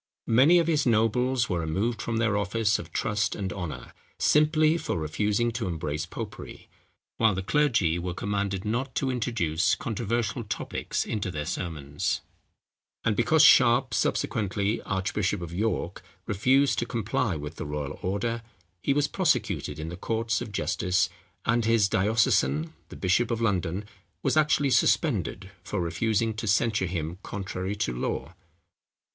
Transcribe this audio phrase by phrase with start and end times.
[0.33, 4.97] Many of his nobles were removed from their offices of trust and honour, simply for
[4.97, 6.69] refusing to embrace popery,
[7.17, 12.21] while the clergy were commanded not to introduce controversial topics into their sermons;
[13.05, 18.41] and because Sharp, subsequently archbishop of York, refused to comply with the royal order,
[18.81, 21.09] he was prosecuted in the courts of justice,
[21.45, 23.85] and his diocesan, the bishop of London,
[24.23, 28.33] was actually suspended for refusing to censure him contrary to law.